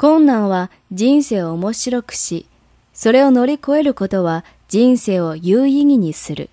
[0.00, 2.46] 困難は人生を面白くし、
[2.94, 6.48] それを乗り越えることは人生を有意義にする。